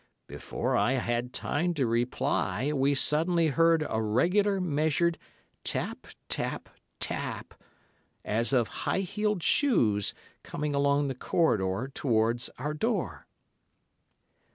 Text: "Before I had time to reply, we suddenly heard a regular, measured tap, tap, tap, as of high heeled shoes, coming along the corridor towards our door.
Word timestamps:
"Before 0.25 0.75
I 0.75 0.93
had 0.93 1.31
time 1.31 1.75
to 1.75 1.85
reply, 1.85 2.73
we 2.73 2.95
suddenly 2.95 3.49
heard 3.49 3.85
a 3.87 4.01
regular, 4.01 4.59
measured 4.59 5.19
tap, 5.63 6.07
tap, 6.27 6.69
tap, 6.99 7.53
as 8.25 8.51
of 8.51 8.67
high 8.89 9.01
heeled 9.01 9.43
shoes, 9.43 10.15
coming 10.41 10.73
along 10.73 11.07
the 11.07 11.13
corridor 11.13 11.91
towards 11.93 12.49
our 12.57 12.73
door. 12.73 13.27